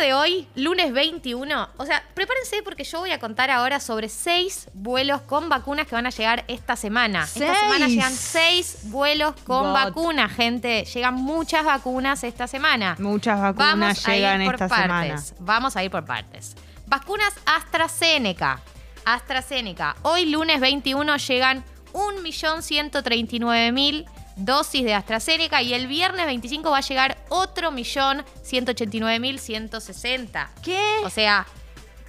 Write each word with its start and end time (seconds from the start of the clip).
de 0.00 0.14
hoy, 0.14 0.46
lunes 0.54 0.92
21, 0.92 1.68
o 1.76 1.86
sea, 1.86 2.02
prepárense 2.14 2.62
porque 2.62 2.84
yo 2.84 3.00
voy 3.00 3.10
a 3.10 3.18
contar 3.18 3.50
ahora 3.50 3.80
sobre 3.80 4.08
seis 4.08 4.68
vuelos 4.74 5.20
con 5.22 5.48
vacunas 5.48 5.86
que 5.86 5.94
van 5.94 6.06
a 6.06 6.10
llegar 6.10 6.44
esta 6.48 6.76
semana. 6.76 7.24
Esta 7.24 7.38
¿Seis? 7.40 7.58
semana 7.58 7.88
llegan 7.88 8.12
seis 8.12 8.78
vuelos 8.84 9.34
con 9.44 9.64
God. 9.64 9.72
vacunas, 9.72 10.32
gente. 10.32 10.84
Llegan 10.84 11.14
muchas 11.14 11.64
vacunas 11.64 12.22
esta 12.24 12.46
semana. 12.46 12.96
Muchas 12.98 13.40
vacunas 13.40 13.78
Vamos 13.78 14.06
a 14.08 14.12
llegan 14.12 14.40
ir 14.42 14.46
por 14.46 14.54
esta 14.54 14.68
partes. 14.68 14.86
semana. 14.86 15.22
Vamos 15.40 15.76
a 15.76 15.84
ir 15.84 15.90
por 15.90 16.04
partes. 16.04 16.54
Vacunas 16.86 17.32
AstraZeneca. 17.46 18.60
AstraZeneca. 19.04 19.96
Hoy, 20.02 20.26
lunes 20.26 20.60
21, 20.60 21.16
llegan 21.16 21.64
1.139.000 21.92 24.04
dosis 24.38 24.84
de 24.84 24.94
AstraZeneca 24.94 25.60
y 25.62 25.74
el 25.74 25.86
viernes 25.86 26.26
25 26.26 26.70
va 26.70 26.78
a 26.78 26.82
llegar 26.82 27.18
otro 27.28 27.70
millón 27.70 28.24
189.160. 28.44 30.48
¿Qué? 30.62 30.80
O 31.04 31.10
sea, 31.10 31.46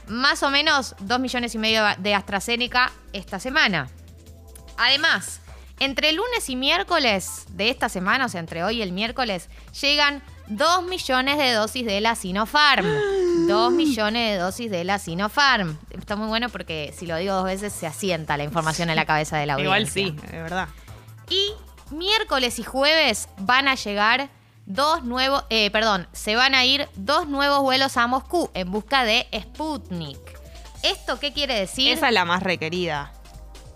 más 0.07 0.41
o 0.43 0.49
menos 0.49 0.95
2 0.99 1.19
millones 1.19 1.53
y 1.55 1.57
medio 1.57 1.83
de 1.97 2.15
AstraZeneca 2.15 2.93
esta 3.13 3.39
semana. 3.39 3.89
Además, 4.77 5.41
entre 5.79 6.13
lunes 6.13 6.49
y 6.49 6.55
miércoles 6.55 7.45
de 7.51 7.69
esta 7.69 7.89
semana, 7.89 8.25
o 8.25 8.29
sea, 8.29 8.39
entre 8.39 8.63
hoy 8.63 8.77
y 8.77 8.81
el 8.81 8.91
miércoles, 8.91 9.49
llegan 9.81 10.23
2 10.47 10.83
millones 10.83 11.37
de 11.37 11.51
dosis 11.51 11.85
de 11.85 12.01
la 12.01 12.15
Sinopharm. 12.15 12.85
2 13.47 13.71
millones 13.71 14.33
de 14.33 14.37
dosis 14.37 14.69
de 14.69 14.83
la 14.83 14.99
Sinopharm. 14.99 15.77
Está 15.89 16.15
muy 16.15 16.27
bueno 16.27 16.49
porque 16.49 16.93
si 16.95 17.07
lo 17.07 17.17
digo 17.17 17.33
dos 17.33 17.45
veces 17.45 17.73
se 17.73 17.87
asienta 17.87 18.37
la 18.37 18.43
información 18.43 18.89
en 18.89 18.95
la 18.95 19.05
cabeza 19.05 19.37
de 19.37 19.47
la 19.47 19.53
audiencia. 19.53 20.01
Igual 20.01 20.21
sí, 20.21 20.31
de 20.31 20.41
verdad. 20.41 20.67
Y 21.29 21.53
miércoles 21.91 22.59
y 22.59 22.63
jueves 22.63 23.29
van 23.39 23.67
a 23.67 23.75
llegar 23.75 24.29
dos 24.65 25.03
nuevos, 25.03 25.43
eh, 25.49 25.71
perdón, 25.71 26.07
se 26.13 26.35
van 26.35 26.53
a 26.55 26.63
ir 26.65 26.87
dos 26.95 27.27
nuevos 27.27 27.61
vuelos 27.61 27.97
a 27.97 28.07
Moscú 28.07 28.49
en 28.53 28.71
busca 28.71 29.03
de 29.03 29.27
Sputnik. 29.37 30.19
¿Esto 30.83 31.19
qué 31.19 31.33
quiere 31.33 31.55
decir? 31.59 31.91
Esa 31.91 32.07
es 32.07 32.13
la 32.13 32.23
más 32.25 32.43
requerida. 32.43 33.11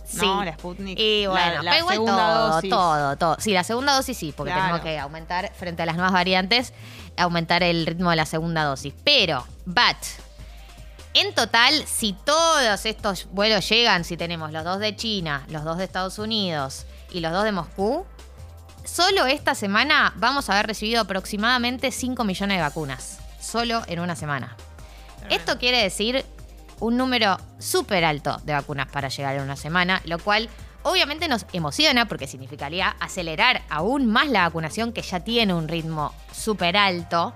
Sí. 0.06 0.20
No, 0.26 0.44
la 0.44 0.54
Sputnik. 0.54 0.98
Y 1.00 1.26
bueno, 1.26 1.56
la, 1.56 1.64
la 1.64 1.72
pero 1.72 1.80
igual 1.84 1.96
segunda 1.96 2.16
todo, 2.34 2.48
dosis. 2.56 2.70
todo, 2.70 3.18
todo. 3.18 3.36
Sí, 3.40 3.52
la 3.52 3.64
segunda 3.64 3.94
dosis 3.96 4.18
sí, 4.18 4.34
porque 4.36 4.52
Claro. 4.54 4.66
tenemos 4.68 4.82
que 4.86 5.00
aumentar 5.00 5.52
frente 5.56 5.82
a 5.82 5.86
las 5.88 5.96
nuevas 5.96 6.14
variantes, 6.14 6.72
aumentar 7.18 7.64
el 7.64 7.86
ritmo 7.88 8.12
de 8.12 8.16
la 8.18 8.26
segunda 8.28 8.64
dosis. 8.64 8.94
Pero, 9.04 9.44
but, 9.66 9.98
en 11.16 11.34
total, 11.34 11.84
si 11.88 12.14
todos 12.14 12.86
estos 12.86 13.28
vuelos 13.32 13.68
llegan, 13.68 14.04
si 14.04 14.16
tenemos 14.18 14.52
los 14.52 14.64
dos 14.64 14.80
de 14.80 14.96
China, 14.96 15.44
los 15.50 15.64
dos 15.64 15.78
de 15.78 15.84
Estados 15.86 16.20
Unidos 16.20 16.86
y 17.14 17.20
los 17.20 17.32
dos 17.32 17.44
de 17.44 17.52
Moscú, 17.52 18.06
solo 18.84 19.26
esta 19.26 19.56
semana 19.56 20.14
vamos 20.18 20.50
a 20.50 20.54
haber 20.54 20.68
recibido 20.68 21.02
aproximadamente 21.02 21.92
5 21.92 22.24
millones 22.24 22.58
de 22.58 22.62
vacunas. 22.62 23.20
Solo 23.40 23.82
en 23.88 24.00
una 24.00 24.16
semana. 24.16 24.58
Esto 25.30 25.58
quiere 25.58 25.82
decir 25.82 26.26
un 26.80 26.98
número 26.98 27.38
súper 27.60 28.04
alto 28.04 28.42
de 28.44 28.54
vacunas 28.54 28.88
para 28.88 29.08
llegar 29.08 29.36
en 29.36 29.44
una 29.44 29.56
semana, 29.56 30.02
lo 30.06 30.20
cual 30.20 30.50
obviamente 30.82 31.28
nos 31.28 31.46
emociona 31.54 32.08
porque 32.08 32.28
significaría 32.28 32.96
acelerar 33.00 33.62
aún 33.70 34.06
más 34.06 34.28
la 34.28 34.42
vacunación 34.42 34.92
que 34.92 35.02
ya 35.02 35.22
tiene 35.22 35.54
un 35.54 35.68
ritmo 35.68 36.14
súper 36.34 36.76
alto. 36.76 37.34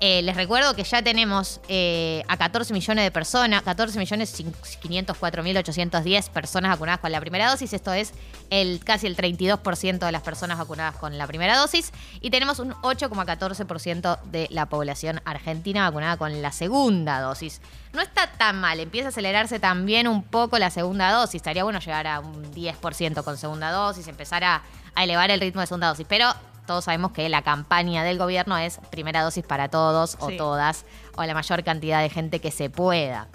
Eh, 0.00 0.22
les 0.22 0.36
recuerdo 0.36 0.76
que 0.76 0.84
ya 0.84 1.02
tenemos 1.02 1.60
eh, 1.68 2.22
a 2.28 2.36
14 2.36 2.72
millones 2.72 3.02
de 3.02 3.10
personas, 3.10 3.62
14 3.62 3.98
millones 3.98 4.32
504.810 4.38 6.30
personas 6.30 6.70
vacunadas 6.70 7.00
con 7.00 7.10
la 7.10 7.20
primera 7.20 7.50
dosis. 7.50 7.72
Esto 7.72 7.92
es 7.92 8.12
el, 8.50 8.80
casi 8.84 9.08
el 9.08 9.16
32% 9.16 9.98
de 9.98 10.12
las 10.12 10.22
personas 10.22 10.56
vacunadas 10.58 10.94
con 10.96 11.18
la 11.18 11.26
primera 11.26 11.56
dosis. 11.56 11.92
Y 12.20 12.30
tenemos 12.30 12.60
un 12.60 12.74
8,14% 12.74 14.22
de 14.22 14.46
la 14.50 14.66
población 14.66 15.20
argentina 15.24 15.88
vacunada 15.88 16.16
con 16.16 16.42
la 16.42 16.52
segunda 16.52 17.20
dosis. 17.20 17.60
No 17.92 18.00
está 18.00 18.30
tan 18.38 18.60
mal, 18.60 18.78
empieza 18.78 19.08
a 19.08 19.10
acelerarse 19.10 19.58
también 19.58 20.06
un 20.06 20.22
poco 20.22 20.60
la 20.60 20.70
segunda 20.70 21.10
dosis. 21.10 21.36
Estaría 21.36 21.64
bueno 21.64 21.80
llegar 21.80 22.06
a 22.06 22.20
un 22.20 22.54
10% 22.54 23.24
con 23.24 23.36
segunda 23.36 23.72
dosis, 23.72 24.06
empezar 24.06 24.44
a, 24.44 24.62
a 24.94 25.02
elevar 25.04 25.32
el 25.32 25.40
ritmo 25.40 25.60
de 25.60 25.66
segunda 25.66 25.88
dosis. 25.88 26.06
Pero 26.08 26.32
todos 26.68 26.84
sabemos 26.84 27.10
que 27.10 27.28
la 27.28 27.42
campaña 27.42 28.04
del 28.04 28.18
gobierno 28.18 28.56
es 28.56 28.78
primera 28.90 29.22
dosis 29.22 29.44
para 29.44 29.68
todos 29.68 30.16
o 30.20 30.28
Sí. 30.28 30.36
todas, 30.36 30.84
o 31.16 31.24
la 31.24 31.34
mayor 31.34 31.64
cantidad 31.64 32.00
de 32.00 32.10
gente 32.10 32.40
que 32.40 32.52
se 32.52 32.70
pueda. 32.70 33.26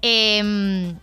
Em, 0.00 0.96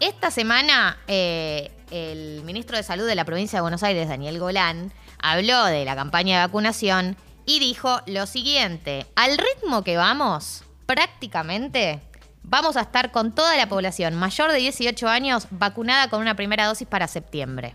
esta 0.00 0.30
semana, 0.30 0.96
eh, 1.08 1.70
el 1.90 2.42
ministro 2.44 2.76
de 2.76 2.82
Salud 2.82 3.06
de 3.06 3.14
la 3.14 3.24
provincia 3.24 3.58
de 3.58 3.60
Buenos 3.60 3.82
Aires, 3.82 4.08
Daniel 4.08 4.38
Golán, 4.38 4.92
habló 5.20 5.64
de 5.66 5.84
la 5.84 5.94
campaña 5.94 6.40
de 6.40 6.46
vacunación 6.46 7.16
y 7.44 7.58
dijo 7.58 8.00
lo 8.06 8.26
siguiente: 8.26 9.06
al 9.16 9.36
ritmo 9.36 9.82
que 9.84 9.96
vamos, 9.96 10.64
prácticamente 10.86 12.00
vamos 12.44 12.76
a 12.76 12.82
estar 12.82 13.12
con 13.12 13.32
toda 13.34 13.56
la 13.56 13.68
población 13.68 14.14
mayor 14.14 14.50
de 14.52 14.58
18 14.58 15.08
años 15.08 15.46
vacunada 15.50 16.08
con 16.08 16.20
una 16.20 16.34
primera 16.34 16.66
dosis 16.66 16.86
para 16.88 17.06
septiembre. 17.08 17.74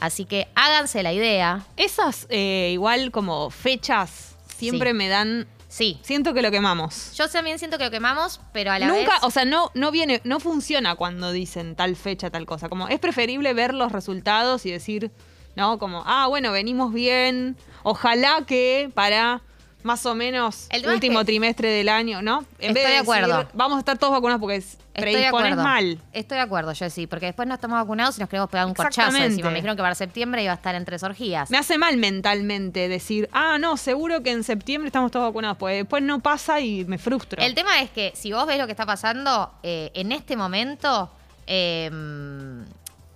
Así 0.00 0.24
que 0.24 0.48
háganse 0.54 1.02
la 1.02 1.12
idea. 1.12 1.64
Esas, 1.76 2.26
eh, 2.30 2.70
igual 2.72 3.10
como 3.12 3.50
fechas, 3.50 4.34
siempre 4.56 4.90
Sí. 4.90 4.96
me 4.96 5.08
dan. 5.08 5.46
Sí, 5.68 6.00
Siento 6.02 6.34
que 6.34 6.42
lo 6.42 6.50
quemamos. 6.50 7.12
yo 7.16 7.28
también 7.28 7.60
siento 7.60 7.78
que 7.78 7.84
lo 7.84 7.90
quemamos, 7.92 8.40
pero 8.52 8.72
a 8.72 8.78
la 8.80 8.86
Nunca, 8.88 9.12
vez. 9.12 9.22
o 9.22 9.30
sea, 9.30 9.44
no, 9.44 9.70
no 9.74 9.92
viene, 9.92 10.20
no 10.24 10.40
funciona 10.40 10.96
cuando 10.96 11.30
dicen 11.30 11.76
tal 11.76 11.94
fecha, 11.94 12.28
tal 12.30 12.44
cosa. 12.44 12.68
Como 12.68 12.88
es 12.88 12.98
preferible 12.98 13.52
ver 13.54 13.72
los 13.74 13.92
resultados 13.92 14.66
y 14.66 14.72
decir, 14.72 15.12
¿no? 15.54 15.78
Como, 15.78 16.02
ah, 16.06 16.26
bueno, 16.28 16.50
venimos 16.50 16.92
bien. 16.92 17.56
Ojalá 17.84 18.42
que 18.48 18.90
para 18.94 19.42
más 19.82 20.04
o 20.06 20.14
menos 20.14 20.66
El 20.70 20.86
último 20.86 21.24
trimestre 21.24 21.68
del 21.68 21.88
año, 21.88 22.22
¿no? 22.22 22.44
En 22.58 22.76
Estoy 22.76 22.92
de 22.92 22.98
acuerdo. 22.98 23.48
vamos 23.54 23.76
a 23.76 23.78
estar 23.80 23.98
todos 23.98 24.12
vacunados 24.12 24.40
porque 24.40 24.62
predispones 24.92 25.56
mal. 25.56 25.98
Estoy 26.12 26.36
de 26.36 26.42
acuerdo, 26.42 26.72
yo 26.72 26.90
sí, 26.90 27.06
porque 27.06 27.26
después 27.26 27.48
no 27.48 27.54
estamos 27.54 27.78
vacunados 27.78 28.16
y 28.18 28.20
nos 28.20 28.28
queremos 28.28 28.50
pegar 28.50 28.66
un 28.66 28.74
corchazo 28.74 29.16
encima. 29.16 29.50
Me 29.50 29.56
dijeron 29.56 29.76
que 29.76 29.82
para 29.82 29.94
septiembre 29.94 30.42
iba 30.42 30.52
a 30.52 30.56
estar 30.56 30.74
en 30.74 30.84
tres 30.84 31.02
orgías. 31.02 31.50
Me 31.50 31.58
hace 31.58 31.78
mal 31.78 31.96
mentalmente 31.96 32.88
decir, 32.88 33.28
ah, 33.32 33.58
no, 33.58 33.76
seguro 33.76 34.22
que 34.22 34.30
en 34.30 34.44
septiembre 34.44 34.88
estamos 34.88 35.10
todos 35.10 35.26
vacunados, 35.26 35.56
pues 35.58 35.76
después 35.76 36.02
no 36.02 36.20
pasa 36.20 36.60
y 36.60 36.84
me 36.84 36.98
frustro. 36.98 37.42
El 37.42 37.54
tema 37.54 37.80
es 37.80 37.90
que 37.90 38.12
si 38.14 38.32
vos 38.32 38.46
ves 38.46 38.58
lo 38.58 38.66
que 38.66 38.72
está 38.72 38.86
pasando, 38.86 39.52
eh, 39.62 39.90
en 39.94 40.12
este 40.12 40.36
momento, 40.36 41.10
eh, 41.46 41.90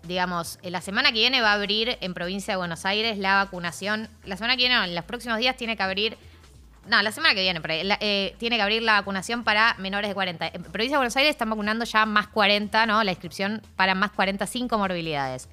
digamos, 0.06 0.58
en 0.62 0.72
la 0.72 0.81
semana 0.81 1.08
que 1.08 1.19
viene 1.19 1.41
va 1.41 1.50
a 1.50 1.54
abrir 1.54 1.98
en 2.00 2.14
provincia 2.14 2.52
de 2.54 2.58
Buenos 2.58 2.84
Aires 2.84 3.19
la 3.19 3.36
vacunación. 3.36 4.08
La 4.25 4.36
semana 4.36 4.54
que 4.54 4.62
viene, 4.62 4.76
no, 4.76 4.84
en 4.84 4.94
los 4.94 5.04
próximos 5.04 5.38
días 5.38 5.56
tiene 5.56 5.76
que 5.76 5.82
abrir. 5.82 6.16
No, 6.87 7.00
la 7.03 7.12
semana 7.12 7.34
que 7.34 7.41
viene, 7.41 7.61
por 7.61 7.71
ahí, 7.71 7.83
la- 7.84 7.99
eh, 8.00 8.34
tiene 8.39 8.56
que 8.56 8.62
abrir 8.62 8.83
la 8.83 8.95
vacunación 8.95 9.43
para 9.45 9.75
menores 9.78 10.09
de 10.11 10.15
40. 10.15 10.47
En 10.49 10.62
provincia 10.65 10.97
de 10.97 10.99
Buenos 10.99 11.17
Aires 11.17 11.31
están 11.31 11.50
vacunando 11.50 11.84
ya 11.84 12.05
más 12.06 12.28
40, 12.28 12.87
¿no? 12.87 13.03
La 13.05 13.11
inscripción 13.12 13.62
para 13.77 13.95
más 13.95 14.11
40 14.12 14.47
sin 14.47 14.69
comorbilidades. 14.69 15.49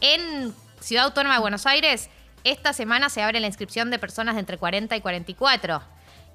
En 0.00 0.54
Ciudad 0.80 1.04
Autónoma 1.06 1.34
de 1.34 1.40
Buenos 1.40 1.66
Aires, 1.66 2.08
esta 2.44 2.72
semana 2.72 3.08
se 3.10 3.22
abre 3.22 3.40
la 3.40 3.46
inscripción 3.48 3.90
de 3.90 3.98
personas 3.98 4.34
de 4.36 4.40
entre 4.40 4.58
40 4.58 4.94
y 4.96 5.00
44. 5.00 5.82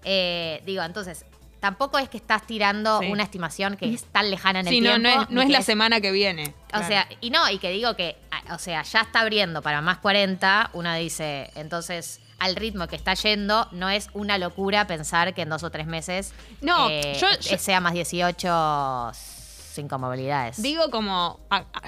Eh, 0.03 0.61
digo, 0.65 0.83
entonces, 0.83 1.25
tampoco 1.61 1.97
es 1.97 2.09
que 2.09 2.17
estás 2.17 2.45
tirando 2.45 2.99
Sí. 2.99 3.05
una 3.09 3.23
estimación 3.23 3.77
que 3.77 3.93
es 3.93 4.03
tan 4.03 4.29
lejana 4.29 4.59
en 4.59 4.67
el 4.67 4.73
Sí, 4.73 4.81
no, 4.81 4.89
tiempo. 4.99 5.07
no 5.07 5.09
es, 5.23 5.29
no 5.29 5.35
ni 5.35 5.41
es 5.41 5.47
que 5.47 5.53
la 5.53 5.61
semana 5.61 6.01
que 6.01 6.11
viene. 6.11 6.53
O 6.67 6.69
Claro. 6.71 6.87
sea, 6.87 7.07
y 7.21 7.29
no, 7.29 7.49
y 7.49 7.57
que 7.59 7.69
digo 7.69 7.95
que, 7.95 8.17
o 8.51 8.59
sea, 8.59 8.83
ya 8.83 8.99
está 9.01 9.21
abriendo 9.21 9.61
para 9.61 9.79
más 9.81 9.99
40, 9.99 10.69
una 10.73 10.95
dice, 10.95 11.51
entonces, 11.55 12.19
al 12.43 12.55
ritmo 12.55 12.87
que 12.87 12.95
está 12.95 13.13
yendo, 13.15 13.67
no 13.71 13.89
es 13.89 14.09
una 14.13 14.37
locura 14.37 14.85
pensar 14.87 15.33
que 15.33 15.41
en 15.43 15.49
dos 15.49 15.63
o 15.63 15.69
tres 15.71 15.87
meses 15.87 16.33
No, 16.61 16.89
eh, 16.89 17.17
yo- 17.19 17.27
yo- 17.39 17.57
sea 17.57 17.79
más 17.79 17.93
18 17.93 19.11
sin 19.13 19.87
comorbilidades. 19.87 20.61
Digo 20.61 20.89
como, 20.91 21.39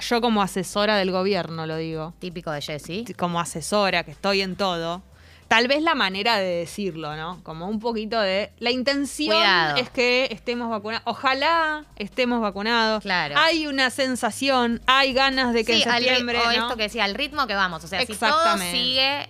yo 0.08 0.20
como 0.20 0.42
asesora 0.42 0.96
del 0.96 1.12
gobierno 1.12 1.66
lo 1.66 1.76
digo, 1.76 2.14
Típico 2.18 2.50
de 2.50 2.60
Jessy. 2.60 3.04
como 3.16 3.38
asesora 3.38 4.02
que 4.02 4.10
estoy 4.10 4.40
en 4.42 4.56
todo, 4.56 5.02
tal 5.46 5.68
vez 5.68 5.80
la 5.82 5.94
manera 5.94 6.36
de 6.38 6.46
decirlo, 6.56 7.14
¿no? 7.14 7.40
Como 7.44 7.68
un 7.68 7.78
poquito 7.78 8.18
de, 8.20 8.50
la 8.58 8.72
intención 8.72 9.36
Cuidado. 9.36 9.76
es 9.76 9.88
que 9.90 10.26
estemos 10.32 10.68
vacunados, 10.68 11.04
ojalá 11.06 11.84
estemos 11.94 12.40
vacunados, 12.40 13.02
Claro. 13.04 13.36
hay 13.38 13.68
una 13.68 13.90
sensación, 13.90 14.80
hay 14.86 15.12
ganas 15.12 15.52
de 15.52 15.64
que 15.64 15.76
Sí, 15.76 15.82
en 15.84 15.88
al 15.90 16.02
septiembre, 16.02 16.40
o 16.40 16.44
¿no? 16.46 16.50
esto 16.50 16.76
que 16.76 16.82
decía, 16.84 17.04
al 17.04 17.14
ritmo 17.14 17.46
que 17.46 17.54
vamos. 17.54 17.84
O 17.84 17.86
sea, 17.86 18.04
si 18.04 18.14
todo 18.14 18.58
sigue, 18.58 19.28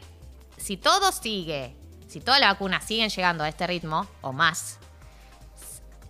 si 0.56 0.76
todo 0.76 1.12
sigue, 1.12 1.74
si 2.08 2.20
todas 2.20 2.40
las 2.40 2.50
vacunas 2.50 2.84
siguen 2.84 3.08
llegando 3.10 3.44
a 3.44 3.48
este 3.48 3.66
ritmo, 3.66 4.06
o 4.20 4.32
más, 4.32 4.78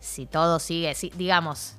si 0.01 0.27
todo 0.27 0.59
sigue, 0.59 0.95
si, 0.95 1.11
digamos, 1.11 1.75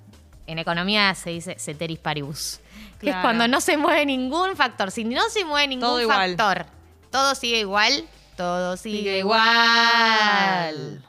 en 0.48 0.60
economía 0.60 1.14
se 1.16 1.32
dice 1.32 1.58
ceteris 1.60 2.00
paribus, 2.00 2.60
que 3.00 3.10
es 3.10 3.16
cuando 3.18 3.48
no 3.48 3.62
se 3.62 3.78
mueve 3.78 4.06
ningún 4.06 4.56
factor. 4.56 4.92
Si 4.92 5.04
no 5.04 5.30
se 5.30 5.46
mueve 5.46 5.68
ningún 5.68 5.88
Todo 5.88 6.08
factor, 6.08 6.66
todo 7.12 7.36
sigue 7.36 7.60
igual, 7.60 8.06
todo 8.36 8.78
sigue, 8.78 8.98
Sigue 8.98 9.20
igual. 9.20 11.04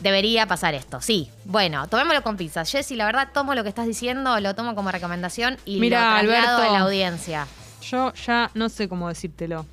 Debería 0.00 0.46
pasar 0.46 0.74
esto, 0.74 1.00
sí. 1.00 1.30
Bueno, 1.44 1.86
tomémoslo 1.86 2.24
con 2.24 2.36
pinzas. 2.36 2.70
Jessy, 2.72 2.96
la 2.96 3.06
verdad, 3.06 3.28
tomo 3.32 3.54
lo 3.54 3.62
que 3.62 3.68
estás 3.68 3.86
diciendo, 3.86 4.40
lo 4.40 4.54
tomo 4.54 4.74
como 4.74 4.90
recomendación 4.90 5.58
y 5.64 5.78
Mira, 5.78 6.22
lo 6.22 6.28
traslado 6.28 6.56
Alberto. 6.56 6.70
a 6.74 6.78
la 6.78 6.84
audiencia. 6.84 7.46
Yo 7.82 8.12
ya 8.14 8.50
no 8.54 8.68
sé 8.68 8.88
cómo 8.88 9.08
decírtelo. 9.08 9.66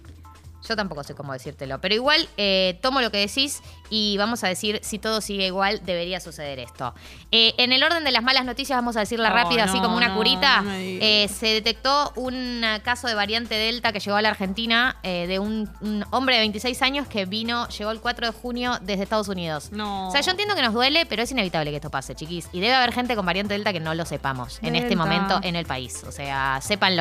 Yo 0.68 0.76
tampoco 0.76 1.04
sé 1.04 1.16
cómo 1.16 1.34
decírtelo, 1.34 1.80
pero 1.82 1.96
igual 1.96 2.28
eh, 2.38 2.78
tomo 2.82 3.02
lo 3.02 3.12
que 3.12 3.18
decís 3.18 3.62
y 3.90 4.18
vamos 4.18 4.44
a 4.44 4.48
decir 4.50 4.80
si 4.84 5.00
todo 5.00 5.22
sigue 5.22 5.48
igual, 5.48 5.82
debería 5.86 6.20
suceder 6.20 6.60
esto. 6.60 6.94
Eh, 7.32 7.54
en 7.58 7.72
el 7.72 7.82
orden 7.84 8.04
de 8.04 8.12
las 8.12 8.24
malas 8.24 8.46
noticias, 8.46 8.78
vamos 8.78 8.96
a 8.98 9.00
decirla 9.02 9.30
Oh, 9.32 9.34
rápida, 9.34 9.64
así 9.64 9.80
como 9.80 9.96
una 9.98 10.10
no, 10.10 10.16
curita. 10.16 10.62
no. 10.62 10.72
Eh, 10.76 11.28
se 11.34 11.48
detectó 11.48 12.12
un 12.16 12.62
caso 12.84 13.08
de 13.08 13.16
variante 13.16 13.56
Delta 13.56 13.92
que 13.94 14.00
llegó 14.00 14.18
a 14.18 14.22
la 14.22 14.30
Argentina 14.30 14.98
de 15.04 15.40
un, 15.40 15.70
un 15.82 16.06
hombre 16.12 16.36
de 16.36 16.42
26 16.42 16.82
años 16.82 17.08
que 17.08 17.26
vino, 17.26 17.68
llegó 17.70 17.92
el 17.92 18.00
4 18.00 18.28
de 18.28 18.34
junio 18.34 18.78
desde 18.82 19.04
Estados 19.04 19.28
Unidos. 19.28 19.72
No. 19.72 20.10
O 20.10 20.12
sea, 20.12 20.22
yo 20.22 20.32
entiendo 20.32 20.56
que 20.56 20.62
nos 20.62 20.74
duele, 20.74 21.06
pero 21.06 21.24
es 21.24 21.32
inevitable 21.32 21.70
que 21.72 21.78
esto 21.78 21.90
pase, 21.90 22.16
chiquis. 22.16 22.50
Y 22.52 22.60
debe 22.60 22.74
haber 22.76 22.92
gente 22.94 23.16
con 23.16 23.26
variante 23.26 23.54
Delta 23.54 23.72
que 23.74 23.80
no 23.80 23.94
lo 23.96 24.06
sepamos 24.06 24.60
en 24.62 24.76
este 24.76 24.96
momento 24.96 25.40
en 25.42 25.56
el 25.56 25.66
país. 25.66 26.04
O 26.08 26.12
sea, 26.12 26.60
sépanlo. 26.62 27.00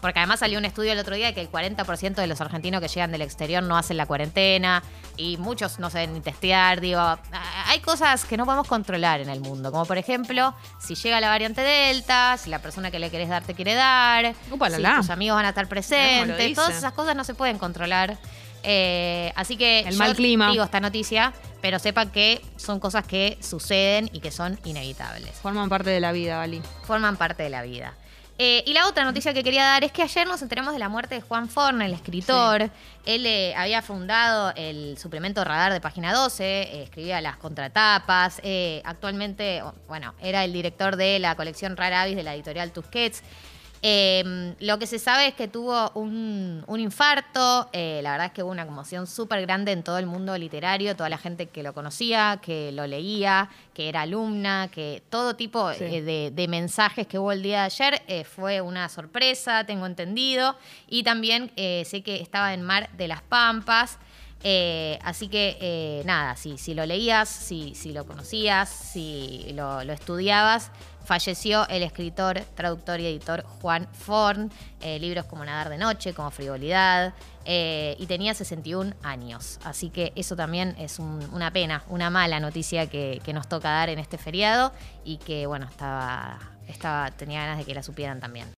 Porque 0.00 0.18
además 0.20 0.40
salió 0.40 0.58
un 0.58 0.64
estudio 0.64 0.92
el 0.92 0.98
otro 0.98 1.14
día 1.14 1.32
que 1.34 1.40
el 1.40 1.50
40% 1.50 2.14
de 2.14 2.26
los 2.26 2.40
argentinos 2.40 2.80
que 2.80 2.87
llegan 2.88 3.12
del 3.12 3.22
exterior 3.22 3.62
no 3.62 3.76
hacen 3.76 3.96
la 3.96 4.06
cuarentena 4.06 4.82
y 5.16 5.36
muchos 5.36 5.78
no 5.78 5.90
se 5.90 5.98
deben 5.98 6.14
ni 6.14 6.20
testear. 6.20 6.80
Digo, 6.80 7.00
hay 7.66 7.80
cosas 7.80 8.24
que 8.24 8.36
no 8.36 8.44
podemos 8.44 8.66
controlar 8.66 9.20
en 9.20 9.28
el 9.28 9.40
mundo. 9.40 9.70
Como 9.70 9.84
por 9.84 9.98
ejemplo, 9.98 10.54
si 10.78 10.94
llega 10.94 11.20
la 11.20 11.28
variante 11.28 11.60
Delta, 11.60 12.36
si 12.38 12.50
la 12.50 12.60
persona 12.60 12.90
que 12.90 12.98
le 12.98 13.10
querés 13.10 13.28
dar 13.28 13.42
te 13.44 13.54
quiere 13.54 13.74
dar, 13.74 14.34
si 14.34 14.82
tus 14.96 15.10
amigos 15.10 15.36
van 15.36 15.46
a 15.46 15.50
estar 15.50 15.68
presentes. 15.68 16.54
Todas 16.54 16.76
esas 16.76 16.92
cosas 16.92 17.14
no 17.16 17.24
se 17.24 17.34
pueden 17.34 17.58
controlar. 17.58 18.18
Eh, 18.62 19.32
así 19.36 19.56
que 19.56 19.80
El 19.80 19.92
yo 19.92 19.98
mal 19.98 20.14
clima. 20.16 20.50
digo 20.50 20.64
esta 20.64 20.80
noticia, 20.80 21.32
pero 21.60 21.78
sepan 21.78 22.10
que 22.10 22.44
son 22.56 22.80
cosas 22.80 23.06
que 23.06 23.38
suceden 23.40 24.10
y 24.12 24.20
que 24.20 24.30
son 24.30 24.58
inevitables. 24.64 25.30
Forman 25.36 25.68
parte 25.68 25.90
de 25.90 26.00
la 26.00 26.12
vida, 26.12 26.36
Vali. 26.36 26.60
Forman 26.84 27.16
parte 27.16 27.44
de 27.44 27.50
la 27.50 27.62
vida. 27.62 27.94
Eh, 28.40 28.62
y 28.66 28.72
la 28.72 28.86
otra 28.86 29.02
noticia 29.02 29.34
que 29.34 29.42
quería 29.42 29.64
dar 29.64 29.82
es 29.82 29.90
que 29.90 30.00
ayer 30.00 30.24
nos 30.24 30.40
enteramos 30.42 30.72
de 30.72 30.78
la 30.78 30.88
muerte 30.88 31.16
de 31.16 31.20
Juan 31.20 31.48
Forn, 31.48 31.82
el 31.82 31.92
escritor. 31.92 32.70
Él 33.04 33.26
eh, 33.26 33.52
había 33.56 33.82
fundado 33.82 34.52
el 34.54 34.96
suplemento 34.96 35.42
Radar 35.42 35.72
de 35.72 35.80
Página 35.80 36.14
12, 36.14 36.44
eh, 36.44 36.82
escribía 36.84 37.20
las 37.20 37.36
contratapas. 37.36 38.40
actualmente, 38.84 39.60
bueno, 39.88 40.14
era 40.22 40.44
el 40.44 40.52
director 40.52 40.94
de 40.94 41.18
la 41.18 41.34
colección 41.34 41.76
Rara 41.76 42.02
Avis 42.02 42.14
de 42.14 42.22
la 42.22 42.36
editorial 42.36 42.70
Tusquets. 42.70 43.24
Eh, 43.82 44.54
lo 44.60 44.78
que 44.78 44.86
se 44.86 44.98
sabe 44.98 45.28
es 45.28 45.34
que 45.34 45.46
tuvo 45.48 45.90
un, 45.94 46.64
un 46.66 46.80
infarto, 46.80 47.68
eh, 47.72 48.00
la 48.02 48.10
verdad 48.12 48.26
es 48.26 48.32
que 48.32 48.42
hubo 48.42 48.50
una 48.50 48.66
conmoción 48.66 49.06
súper 49.06 49.40
grande 49.42 49.72
en 49.72 49.82
todo 49.84 49.98
el 49.98 50.06
mundo 50.06 50.36
literario, 50.36 50.96
toda 50.96 51.08
la 51.08 51.18
gente 51.18 51.46
que 51.46 51.62
lo 51.62 51.72
conocía, 51.74 52.40
que 52.42 52.72
lo 52.72 52.86
leía, 52.86 53.48
que 53.74 53.88
era 53.88 54.02
alumna, 54.02 54.68
que 54.72 55.02
todo 55.10 55.36
tipo 55.36 55.72
Sí. 55.74 55.84
eh, 55.84 56.02
de, 56.02 56.30
de 56.32 56.48
mensajes 56.48 57.06
que 57.06 57.18
hubo 57.18 57.30
el 57.32 57.42
día 57.42 57.60
de 57.60 57.64
ayer 57.66 58.02
eh, 58.08 58.24
fue 58.24 58.60
una 58.60 58.88
sorpresa, 58.88 59.64
tengo 59.64 59.86
entendido, 59.86 60.56
y 60.88 61.02
también 61.04 61.52
sé 61.56 62.02
que 62.04 62.20
estaba 62.20 62.54
en 62.54 62.62
Mar 62.62 62.90
de 62.96 63.08
las 63.08 63.22
Pampas. 63.22 63.98
Eh, 64.44 64.98
así 65.02 65.28
que 65.28 65.58
eh, 65.60 66.02
nada, 66.04 66.36
si, 66.36 66.56
lo 66.74 66.86
leías, 66.86 67.28
si, 67.28 67.74
lo 67.92 68.06
conocías, 68.06 68.68
si 68.68 69.50
lo, 69.54 69.80
estudiabas, 69.80 70.70
falleció 71.04 71.66
el 71.68 71.82
escritor, 71.82 72.40
traductor 72.54 73.00
y 73.00 73.06
editor 73.06 73.42
Juan 73.60 73.88
Forn, 73.92 74.52
eh, 74.80 74.98
libros 75.00 75.24
como 75.24 75.44
Nadar 75.44 75.70
de 75.70 75.78
Noche, 75.78 76.14
como 76.14 76.30
Frivolidad, 76.30 77.14
y 77.50 78.04
tenía 78.06 78.34
61 78.34 78.94
años. 79.02 79.58
Así 79.64 79.88
que 79.88 80.12
eso 80.16 80.36
también 80.36 80.76
es 80.78 80.98
un- 80.98 81.26
una 81.32 81.50
pena, 81.50 81.82
una 81.88 82.10
mala 82.10 82.40
noticia 82.40 82.88
que, 82.88 83.22
que 83.24 83.32
nos 83.32 83.48
toca 83.48 83.70
dar 83.70 83.88
en 83.88 83.98
este 83.98 84.18
feriado 84.18 84.70
y 85.02 85.16
que, 85.16 85.46
bueno, 85.46 85.64
estaba, 85.66 86.38
estaba, 86.68 87.10
tenía 87.12 87.40
ganas 87.40 87.56
de 87.56 87.64
que 87.64 87.74
la 87.74 87.82
supieran 87.82 88.20
también. 88.20 88.54